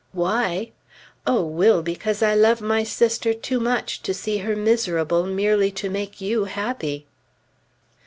Why? 0.13 0.71
O 1.27 1.43
Will, 1.45 1.83
because 1.83 2.23
I 2.23 2.33
love 2.33 2.59
my 2.59 2.83
sister 2.83 3.35
too 3.35 3.59
much 3.59 4.01
to 4.01 4.15
see 4.15 4.37
her 4.39 4.55
miserable 4.55 5.27
merely 5.27 5.69
to 5.73 5.91
make 5.91 6.19
you 6.19 6.45
happy! 6.45 7.05